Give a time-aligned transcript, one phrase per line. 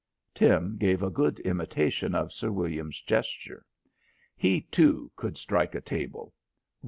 [0.33, 3.67] Tim gave a good imitation of Sir William's gesture.
[4.35, 6.33] He, too, could strike a table.